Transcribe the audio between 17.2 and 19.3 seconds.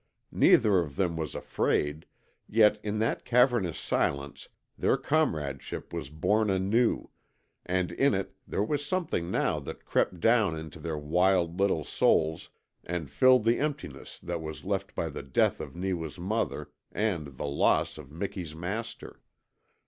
the loss of Miki's master.